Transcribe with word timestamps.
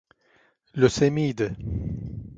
Lösemiydi. 0.75 1.55